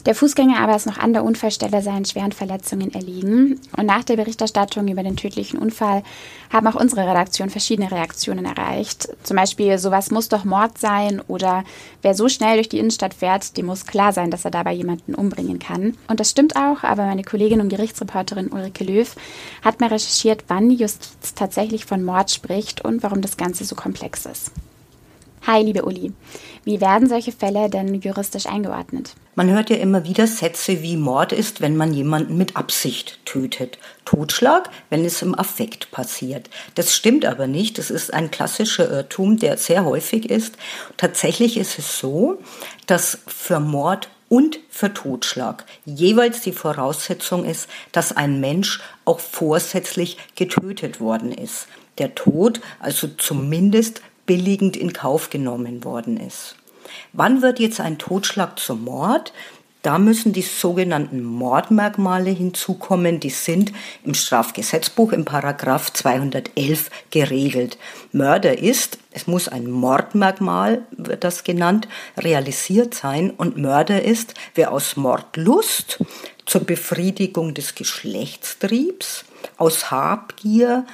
Der 0.08 0.14
Fußgänger 0.14 0.58
aber 0.58 0.74
ist 0.74 0.86
noch 0.86 0.96
an 0.96 1.12
der 1.12 1.22
Unfallstelle 1.22 1.82
seinen 1.82 2.06
schweren 2.06 2.32
Verletzungen 2.32 2.94
erliegen. 2.94 3.60
Und 3.76 3.84
nach 3.84 4.04
der 4.04 4.16
Berichterstattung 4.16 4.88
über 4.88 5.02
den 5.02 5.16
tödlichen 5.16 5.58
Unfall 5.58 6.02
haben 6.50 6.66
auch 6.66 6.76
unsere 6.76 7.06
Redaktion 7.06 7.50
verschiedene 7.50 7.90
Reaktionen 7.90 8.46
erreicht. 8.46 9.10
Zum 9.22 9.36
Beispiel, 9.36 9.76
sowas 9.76 10.10
muss 10.10 10.30
doch 10.30 10.46
Mord 10.46 10.78
sein 10.78 11.20
oder 11.28 11.62
wer 12.00 12.14
so 12.14 12.30
schnell 12.30 12.54
durch 12.54 12.70
die 12.70 12.78
Innenstadt 12.78 13.12
fährt, 13.12 13.58
dem 13.58 13.66
muss 13.66 13.84
klar 13.84 14.14
sein, 14.14 14.30
dass 14.30 14.46
er 14.46 14.50
dabei 14.50 14.72
jemanden 14.72 15.14
umbringen 15.14 15.58
kann. 15.58 15.94
Und 16.08 16.20
das 16.20 16.30
stimmt 16.30 16.56
auch, 16.56 16.84
aber 16.84 17.04
meine 17.04 17.22
Kollegin 17.22 17.60
und 17.60 17.68
Gerichtsreporterin 17.68 18.48
Ulrike 18.48 18.84
Löw 18.84 19.14
hat 19.62 19.78
mal 19.78 19.90
recherchiert, 19.90 20.44
wann 20.48 20.70
die 20.70 20.76
Justiz 20.76 21.34
tatsächlich 21.34 21.84
von 21.84 22.02
Mord 22.02 22.30
spricht 22.30 22.82
und 22.82 23.02
warum 23.02 23.20
das 23.20 23.36
Ganze 23.36 23.66
so 23.66 23.74
komplex 23.74 24.24
ist. 24.24 24.52
Hi, 25.50 25.62
liebe 25.62 25.82
Uli. 25.82 26.12
Wie 26.64 26.82
werden 26.82 27.08
solche 27.08 27.32
Fälle 27.32 27.70
denn 27.70 27.94
juristisch 27.94 28.44
eingeordnet? 28.44 29.14
Man 29.34 29.48
hört 29.48 29.70
ja 29.70 29.76
immer 29.76 30.04
wieder 30.04 30.26
Sätze 30.26 30.82
wie 30.82 30.98
Mord 30.98 31.32
ist, 31.32 31.62
wenn 31.62 31.74
man 31.74 31.94
jemanden 31.94 32.36
mit 32.36 32.54
Absicht 32.54 33.18
tötet. 33.24 33.78
Totschlag, 34.04 34.68
wenn 34.90 35.06
es 35.06 35.22
im 35.22 35.34
Affekt 35.34 35.90
passiert. 35.90 36.50
Das 36.74 36.94
stimmt 36.94 37.24
aber 37.24 37.46
nicht. 37.46 37.78
Das 37.78 37.90
ist 37.90 38.12
ein 38.12 38.30
klassischer 38.30 38.90
Irrtum, 38.90 39.38
der 39.38 39.56
sehr 39.56 39.86
häufig 39.86 40.28
ist. 40.28 40.58
Tatsächlich 40.98 41.56
ist 41.56 41.78
es 41.78 41.98
so, 41.98 42.36
dass 42.86 43.20
für 43.26 43.58
Mord 43.58 44.10
und 44.28 44.60
für 44.68 44.92
Totschlag 44.92 45.64
jeweils 45.86 46.42
die 46.42 46.52
Voraussetzung 46.52 47.46
ist, 47.46 47.70
dass 47.92 48.14
ein 48.14 48.40
Mensch 48.40 48.82
auch 49.06 49.20
vorsätzlich 49.20 50.18
getötet 50.36 51.00
worden 51.00 51.32
ist. 51.32 51.68
Der 51.96 52.14
Tod 52.14 52.60
also 52.78 53.08
zumindest 53.08 54.02
billigend 54.28 54.76
in 54.76 54.92
Kauf 54.92 55.30
genommen 55.30 55.82
worden 55.82 56.18
ist. 56.18 56.54
Wann 57.12 57.42
wird 57.42 57.58
jetzt 57.58 57.80
ein 57.80 57.98
Totschlag 57.98 58.58
zum 58.60 58.84
Mord? 58.84 59.32
Da 59.82 59.98
müssen 59.98 60.34
die 60.34 60.42
sogenannten 60.42 61.24
Mordmerkmale 61.24 62.30
hinzukommen. 62.30 63.20
Die 63.20 63.30
sind 63.30 63.72
im 64.04 64.12
Strafgesetzbuch 64.12 65.12
im 65.12 65.24
Paragraph 65.24 65.92
211 65.92 66.90
geregelt. 67.10 67.78
Mörder 68.12 68.58
ist, 68.58 68.98
es 69.12 69.26
muss 69.26 69.48
ein 69.48 69.70
Mordmerkmal, 69.70 70.82
wird 70.90 71.24
das 71.24 71.42
genannt, 71.42 71.88
realisiert 72.18 72.92
sein. 72.92 73.30
Und 73.30 73.56
Mörder 73.56 74.02
ist, 74.02 74.34
wer 74.54 74.72
aus 74.72 74.96
Mordlust 74.96 76.04
zur 76.44 76.64
Befriedigung 76.64 77.54
des 77.54 77.74
Geschlechtstriebs, 77.74 79.24
aus 79.56 79.90
Habgier 79.90 80.84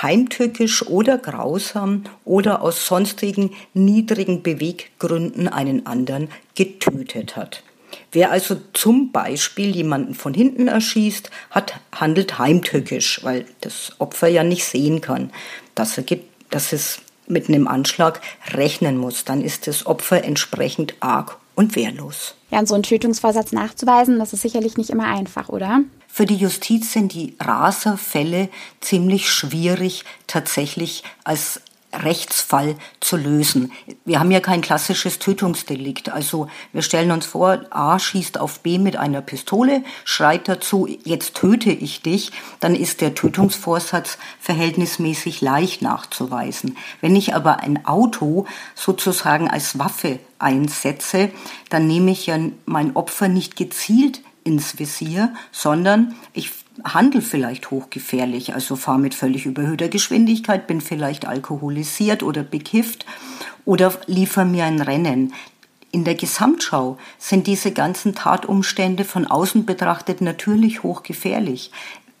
heimtückisch 0.00 0.86
oder 0.86 1.18
grausam 1.18 2.04
oder 2.24 2.62
aus 2.62 2.86
sonstigen 2.86 3.50
niedrigen 3.74 4.42
Beweggründen 4.42 5.48
einen 5.48 5.86
anderen 5.86 6.28
getötet 6.54 7.36
hat. 7.36 7.62
Wer 8.10 8.30
also 8.30 8.56
zum 8.72 9.12
Beispiel 9.12 9.74
jemanden 9.74 10.14
von 10.14 10.34
hinten 10.34 10.68
erschießt, 10.68 11.30
hat, 11.50 11.80
handelt 11.94 12.38
heimtückisch, 12.38 13.20
weil 13.22 13.46
das 13.60 13.92
Opfer 13.98 14.28
ja 14.28 14.44
nicht 14.44 14.64
sehen 14.64 15.00
kann, 15.00 15.30
dass, 15.74 15.98
er, 15.98 16.04
dass 16.50 16.72
es 16.72 17.00
mit 17.26 17.48
einem 17.48 17.68
Anschlag 17.68 18.20
rechnen 18.52 18.96
muss. 18.96 19.24
Dann 19.24 19.42
ist 19.42 19.66
das 19.66 19.86
Opfer 19.86 20.24
entsprechend 20.24 20.94
arg 21.00 21.38
und 21.54 21.76
wehrlos. 21.76 22.34
Ja, 22.52 22.64
so 22.66 22.74
einen 22.74 22.82
Tötungsvorsatz 22.82 23.52
nachzuweisen, 23.52 24.18
das 24.18 24.34
ist 24.34 24.42
sicherlich 24.42 24.76
nicht 24.76 24.90
immer 24.90 25.06
einfach, 25.06 25.48
oder? 25.48 25.80
Für 26.06 26.26
die 26.26 26.36
Justiz 26.36 26.92
sind 26.92 27.14
die 27.14 27.34
Raserfälle 27.40 28.50
ziemlich 28.80 29.30
schwierig 29.30 30.04
tatsächlich 30.26 31.02
als 31.24 31.62
Rechtsfall 31.92 32.76
zu 33.00 33.16
lösen. 33.16 33.72
Wir 34.04 34.18
haben 34.18 34.30
ja 34.30 34.40
kein 34.40 34.60
klassisches 34.60 35.18
Tötungsdelikt. 35.18 36.10
Also 36.10 36.48
wir 36.72 36.82
stellen 36.82 37.10
uns 37.10 37.26
vor, 37.26 37.60
A 37.70 37.98
schießt 37.98 38.38
auf 38.40 38.60
B 38.60 38.78
mit 38.78 38.96
einer 38.96 39.20
Pistole, 39.20 39.82
schreit 40.04 40.48
dazu, 40.48 40.88
jetzt 41.04 41.34
töte 41.34 41.70
ich 41.70 42.02
dich, 42.02 42.32
dann 42.60 42.74
ist 42.74 43.00
der 43.00 43.14
Tötungsvorsatz 43.14 44.18
verhältnismäßig 44.40 45.40
leicht 45.40 45.82
nachzuweisen. 45.82 46.76
Wenn 47.00 47.16
ich 47.16 47.34
aber 47.34 47.60
ein 47.60 47.84
Auto 47.86 48.46
sozusagen 48.74 49.48
als 49.48 49.78
Waffe 49.78 50.18
einsetze, 50.38 51.30
dann 51.68 51.86
nehme 51.86 52.10
ich 52.10 52.26
ja 52.26 52.38
mein 52.64 52.96
Opfer 52.96 53.28
nicht 53.28 53.56
gezielt 53.56 54.20
ins 54.44 54.78
Visier, 54.78 55.32
sondern 55.50 56.14
ich 56.32 56.50
handel 56.84 57.20
vielleicht 57.20 57.70
hochgefährlich, 57.70 58.54
also 58.54 58.76
fahre 58.76 58.98
mit 58.98 59.14
völlig 59.14 59.46
überhöhter 59.46 59.88
Geschwindigkeit, 59.88 60.66
bin 60.66 60.80
vielleicht 60.80 61.26
alkoholisiert 61.26 62.22
oder 62.22 62.42
bekifft 62.42 63.06
oder 63.64 63.92
liefere 64.06 64.44
mir 64.44 64.64
ein 64.64 64.80
Rennen. 64.80 65.32
In 65.94 66.04
der 66.04 66.14
Gesamtschau 66.14 66.96
sind 67.18 67.46
diese 67.46 67.70
ganzen 67.72 68.14
Tatumstände 68.14 69.04
von 69.04 69.26
außen 69.26 69.66
betrachtet 69.66 70.22
natürlich 70.22 70.82
hochgefährlich. 70.82 71.70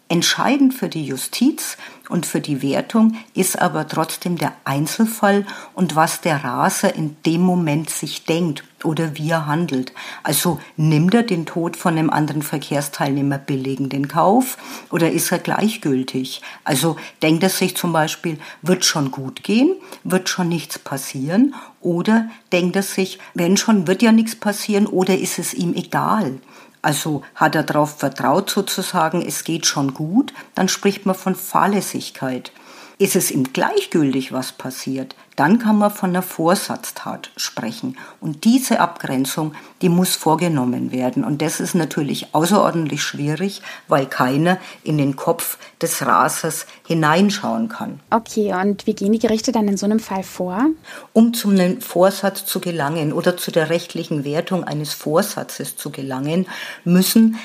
Entscheidend 0.08 0.74
für 0.74 0.88
die 0.88 1.06
Justiz 1.06 1.78
und 2.10 2.26
für 2.26 2.40
die 2.42 2.60
Wertung 2.60 3.16
ist 3.34 3.58
aber 3.58 3.88
trotzdem 3.88 4.36
der 4.36 4.52
Einzelfall 4.64 5.46
und 5.74 5.96
was 5.96 6.20
der 6.20 6.44
Raser 6.44 6.94
in 6.94 7.16
dem 7.24 7.40
Moment 7.40 7.88
sich 7.88 8.26
denkt 8.26 8.62
oder 8.84 9.16
wie 9.16 9.30
er 9.30 9.46
handelt. 9.46 9.92
Also 10.22 10.60
nimmt 10.76 11.14
er 11.14 11.22
den 11.22 11.46
Tod 11.46 11.78
von 11.78 11.96
einem 11.96 12.10
anderen 12.10 12.42
Verkehrsteilnehmer 12.42 13.38
billigend 13.38 13.94
in 13.94 14.08
Kauf 14.08 14.58
oder 14.90 15.10
ist 15.10 15.32
er 15.32 15.38
gleichgültig? 15.38 16.42
Also 16.64 16.96
denkt 17.22 17.42
er 17.42 17.48
sich 17.48 17.76
zum 17.76 17.94
Beispiel, 17.94 18.38
wird 18.60 18.84
schon 18.84 19.10
gut 19.10 19.42
gehen, 19.42 19.74
wird 20.04 20.28
schon 20.28 20.48
nichts 20.48 20.78
passieren 20.78 21.54
oder 21.80 22.28
denkt 22.52 22.76
er 22.76 22.82
sich, 22.82 23.18
wenn 23.32 23.56
schon, 23.56 23.86
wird 23.86 24.02
ja 24.02 24.12
nichts 24.12 24.36
passieren 24.36 24.86
oder 24.86 25.16
ist 25.16 25.38
es 25.38 25.54
ihm 25.54 25.72
egal? 25.74 26.38
Also 26.82 27.22
hat 27.36 27.54
er 27.54 27.62
darauf 27.62 27.98
vertraut 27.98 28.50
sozusagen, 28.50 29.22
es 29.22 29.44
geht 29.44 29.66
schon 29.66 29.94
gut, 29.94 30.34
dann 30.56 30.68
spricht 30.68 31.06
man 31.06 31.14
von 31.14 31.36
Fahrlässigkeit. 31.36 32.50
Ist 32.98 33.16
es 33.16 33.30
ihm 33.30 33.52
gleichgültig, 33.52 34.32
was 34.32 34.52
passiert, 34.52 35.14
dann 35.36 35.58
kann 35.58 35.78
man 35.78 35.90
von 35.90 36.10
einer 36.10 36.22
Vorsatztat 36.22 37.30
sprechen. 37.36 37.96
Und 38.20 38.44
diese 38.44 38.80
Abgrenzung, 38.80 39.54
die 39.80 39.88
muss 39.88 40.14
vorgenommen 40.14 40.92
werden. 40.92 41.24
Und 41.24 41.42
das 41.42 41.60
ist 41.60 41.74
natürlich 41.74 42.34
außerordentlich 42.34 43.02
schwierig, 43.02 43.62
weil 43.88 44.06
keiner 44.06 44.58
in 44.84 44.98
den 44.98 45.16
Kopf 45.16 45.58
des 45.80 46.04
Rasers 46.04 46.66
hineinschauen 46.86 47.68
kann. 47.68 48.00
Okay, 48.10 48.52
und 48.54 48.86
wie 48.86 48.94
gehen 48.94 49.12
die 49.12 49.18
Gerichte 49.18 49.52
dann 49.52 49.68
in 49.68 49.76
so 49.76 49.86
einem 49.86 50.00
Fall 50.00 50.22
vor? 50.22 50.66
Um 51.12 51.32
zum 51.34 51.80
Vorsatz 51.80 52.44
zu 52.44 52.60
gelangen 52.60 53.12
oder 53.12 53.36
zu 53.36 53.50
der 53.50 53.70
rechtlichen 53.70 54.24
Wertung 54.24 54.64
eines 54.64 54.92
Vorsatzes 54.92 55.76
zu 55.76 55.90
gelangen, 55.90 56.46
müssen 56.84 57.38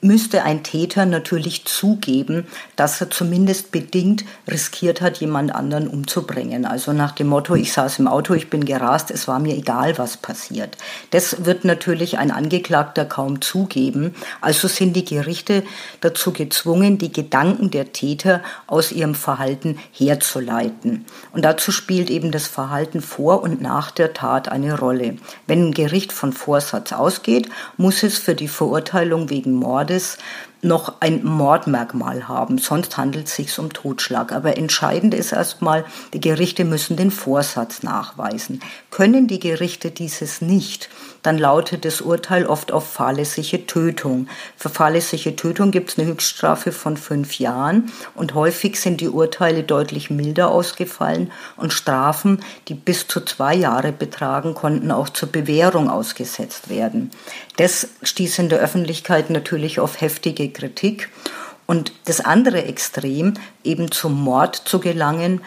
müsste 0.00 0.44
ein 0.44 0.62
Täter 0.62 1.06
natürlich 1.06 1.64
zugeben, 1.64 2.46
dass 2.76 3.00
er 3.00 3.10
zumindest 3.10 3.72
bedingt 3.72 4.24
riskiert 4.46 5.00
hat, 5.00 5.18
jemand 5.18 5.54
anderen 5.54 5.88
umzubringen. 5.88 6.64
Also 6.64 6.92
nach 6.92 7.12
dem 7.12 7.28
Motto, 7.28 7.54
ich 7.54 7.72
saß 7.72 7.98
im 7.98 8.08
Auto, 8.08 8.34
ich 8.34 8.50
bin 8.50 8.64
gerast, 8.64 9.10
es 9.10 9.26
war 9.26 9.38
mir 9.38 9.56
egal, 9.56 9.98
was 9.98 10.16
passiert. 10.16 10.76
Das 11.10 11.44
wird 11.44 11.64
natürlich 11.64 12.18
ein 12.18 12.30
Angeklagter 12.30 13.04
kaum 13.04 13.40
zugeben. 13.40 14.14
Also 14.40 14.68
sind 14.68 14.94
die 14.94 15.04
Gerichte 15.04 15.64
dazu 16.00 16.32
gezwungen, 16.32 16.98
die 16.98 17.12
Gedanken 17.12 17.70
der 17.70 17.92
Täter 17.92 18.42
aus 18.66 18.92
ihrem 18.92 19.14
Verhalten 19.14 19.78
herzuleiten. 19.92 21.06
Und 21.32 21.44
dazu 21.44 21.72
spielt 21.72 22.10
eben 22.10 22.30
das 22.30 22.46
Verhalten 22.46 23.00
vor 23.00 23.42
und 23.42 23.60
nach 23.60 23.90
der 23.90 24.12
Tat 24.12 24.48
eine 24.48 24.78
Rolle. 24.78 25.16
Wenn 25.46 25.68
ein 25.68 25.74
Gericht 25.74 26.12
von 26.12 26.32
Vorsatz 26.32 26.92
ausgeht, 26.92 27.48
muss 27.76 28.02
es 28.02 28.18
für 28.18 28.34
die 28.34 28.48
Verurteilung 28.48 29.30
wegen 29.30 29.54
Mord 29.54 29.87
Mordes 29.88 30.18
noch 30.60 31.00
ein 31.00 31.24
Mordmerkmal 31.24 32.28
haben, 32.28 32.58
sonst 32.58 32.96
handelt 32.98 33.28
es 33.28 33.36
sich 33.36 33.58
um 33.58 33.72
Totschlag. 33.72 34.32
Aber 34.32 34.58
entscheidend 34.58 35.14
ist 35.14 35.32
erstmal, 35.32 35.84
die 36.12 36.20
Gerichte 36.20 36.64
müssen 36.64 36.96
den 36.96 37.10
Vorsatz 37.10 37.82
nachweisen. 37.82 38.60
Können 38.90 39.28
die 39.28 39.38
Gerichte 39.38 39.90
dieses 39.90 40.42
nicht, 40.42 40.90
dann 41.28 41.36
lautet 41.36 41.84
das 41.84 42.00
Urteil 42.00 42.46
oft 42.46 42.72
auf 42.72 42.90
fahrlässige 42.90 43.66
Tötung. 43.66 44.28
Für 44.56 44.70
fahrlässige 44.70 45.36
Tötung 45.36 45.72
gibt 45.72 45.90
es 45.90 45.98
eine 45.98 46.08
Höchststrafe 46.08 46.72
von 46.72 46.96
fünf 46.96 47.38
Jahren 47.38 47.92
und 48.14 48.32
häufig 48.32 48.80
sind 48.80 49.02
die 49.02 49.10
Urteile 49.10 49.62
deutlich 49.62 50.08
milder 50.08 50.50
ausgefallen 50.50 51.30
und 51.58 51.74
Strafen, 51.74 52.42
die 52.68 52.74
bis 52.74 53.08
zu 53.08 53.20
zwei 53.20 53.54
Jahre 53.54 53.92
betragen, 53.92 54.54
konnten 54.54 54.90
auch 54.90 55.10
zur 55.10 55.30
Bewährung 55.30 55.90
ausgesetzt 55.90 56.70
werden. 56.70 57.10
Das 57.58 57.88
stieß 58.02 58.38
in 58.38 58.48
der 58.48 58.60
Öffentlichkeit 58.60 59.28
natürlich 59.28 59.80
auf 59.80 60.00
heftige 60.00 60.48
Kritik. 60.48 61.10
Und 61.66 61.92
das 62.06 62.22
andere 62.22 62.64
Extrem, 62.64 63.34
eben 63.64 63.90
zum 63.90 64.14
Mord 64.14 64.56
zu 64.56 64.80
gelangen, 64.80 65.42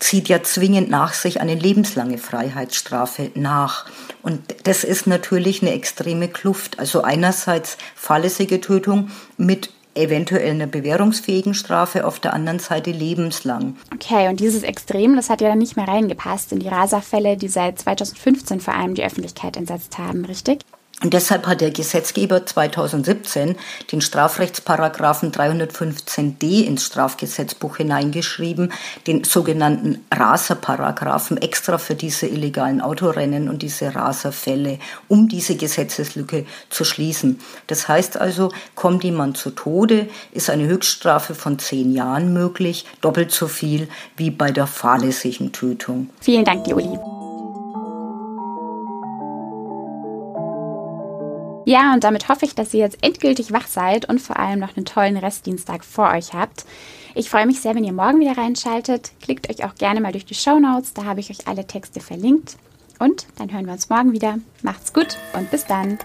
zieht 0.00 0.28
ja 0.28 0.42
zwingend 0.42 0.90
nach 0.90 1.14
sich 1.14 1.40
eine 1.40 1.54
lebenslange 1.54 2.18
Freiheitsstrafe 2.18 3.30
nach. 3.34 3.86
Und 4.24 4.40
das 4.64 4.84
ist 4.84 5.06
natürlich 5.06 5.60
eine 5.60 5.74
extreme 5.74 6.28
Kluft. 6.28 6.78
Also 6.78 7.02
einerseits 7.02 7.76
fahrlässige 7.94 8.60
Tötung 8.60 9.10
mit 9.36 9.70
eventuell 9.94 10.50
einer 10.50 10.66
bewährungsfähigen 10.66 11.54
Strafe, 11.54 12.06
auf 12.06 12.18
der 12.18 12.32
anderen 12.32 12.58
Seite 12.58 12.90
lebenslang. 12.90 13.76
Okay, 13.94 14.28
und 14.28 14.40
dieses 14.40 14.62
Extrem, 14.62 15.14
das 15.14 15.30
hat 15.30 15.40
ja 15.40 15.48
dann 15.48 15.58
nicht 15.58 15.76
mehr 15.76 15.86
reingepasst 15.86 16.52
in 16.52 16.58
die 16.58 16.68
Rasa-Fälle, 16.68 17.36
die 17.36 17.48
seit 17.48 17.78
2015 17.78 18.60
vor 18.60 18.74
allem 18.74 18.94
die 18.94 19.04
Öffentlichkeit 19.04 19.56
entsetzt 19.56 19.98
haben, 19.98 20.24
richtig? 20.24 20.62
Und 21.04 21.12
deshalb 21.12 21.46
hat 21.46 21.60
der 21.60 21.70
Gesetzgeber 21.70 22.46
2017 22.46 23.56
den 23.92 24.00
Strafrechtsparagraphen 24.00 25.32
315d 25.32 26.64
ins 26.64 26.86
Strafgesetzbuch 26.86 27.76
hineingeschrieben, 27.76 28.72
den 29.06 29.22
sogenannten 29.22 30.02
Raserparagraphen 30.10 31.36
extra 31.36 31.76
für 31.76 31.94
diese 31.94 32.26
illegalen 32.26 32.80
Autorennen 32.80 33.50
und 33.50 33.60
diese 33.60 33.94
Raserfälle, 33.94 34.78
um 35.06 35.28
diese 35.28 35.56
Gesetzeslücke 35.56 36.46
zu 36.70 36.84
schließen. 36.84 37.38
Das 37.66 37.86
heißt 37.86 38.18
also, 38.18 38.50
kommt 38.74 39.04
jemand 39.04 39.36
zu 39.36 39.50
Tode, 39.50 40.08
ist 40.32 40.48
eine 40.48 40.66
Höchststrafe 40.66 41.34
von 41.34 41.58
zehn 41.58 41.92
Jahren 41.92 42.32
möglich, 42.32 42.86
doppelt 43.02 43.30
so 43.30 43.46
viel 43.46 43.88
wie 44.16 44.30
bei 44.30 44.52
der 44.52 44.66
fahrlässigen 44.66 45.52
Tötung. 45.52 46.08
Vielen 46.22 46.46
Dank, 46.46 46.66
Juli. 46.66 46.98
Ja, 51.64 51.94
und 51.94 52.04
damit 52.04 52.28
hoffe 52.28 52.44
ich, 52.44 52.54
dass 52.54 52.74
ihr 52.74 52.80
jetzt 52.80 53.02
endgültig 53.02 53.52
wach 53.52 53.66
seid 53.66 54.08
und 54.08 54.20
vor 54.20 54.38
allem 54.38 54.60
noch 54.60 54.76
einen 54.76 54.86
tollen 54.86 55.16
Restdienstag 55.16 55.84
vor 55.84 56.10
euch 56.10 56.32
habt. 56.34 56.64
Ich 57.14 57.30
freue 57.30 57.46
mich 57.46 57.60
sehr, 57.60 57.74
wenn 57.74 57.84
ihr 57.84 57.92
morgen 57.92 58.20
wieder 58.20 58.36
reinschaltet. 58.36 59.12
Klickt 59.22 59.48
euch 59.48 59.64
auch 59.64 59.74
gerne 59.76 60.00
mal 60.00 60.12
durch 60.12 60.26
die 60.26 60.34
Show 60.34 60.58
Notes, 60.58 60.94
da 60.94 61.04
habe 61.04 61.20
ich 61.20 61.30
euch 61.30 61.46
alle 61.46 61.66
Texte 61.66 62.00
verlinkt. 62.00 62.56
Und 62.98 63.26
dann 63.36 63.52
hören 63.52 63.66
wir 63.66 63.72
uns 63.72 63.88
morgen 63.88 64.12
wieder. 64.12 64.38
Macht's 64.62 64.92
gut 64.92 65.16
und 65.32 65.50
bis 65.50 65.66
dann. 65.66 65.98